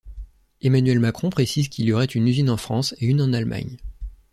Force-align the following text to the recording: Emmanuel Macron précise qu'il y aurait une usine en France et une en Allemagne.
Emmanuel 0.63 0.97
Macron 0.99 1.29
précise 1.29 1.69
qu'il 1.69 1.85
y 1.85 1.93
aurait 1.93 2.05
une 2.05 2.27
usine 2.27 2.49
en 2.49 2.57
France 2.57 2.95
et 2.97 3.05
une 3.05 3.21
en 3.21 3.33
Allemagne. 3.33 3.77